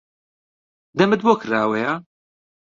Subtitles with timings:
[0.97, 1.91] دەمت بۆ کراوەیە؟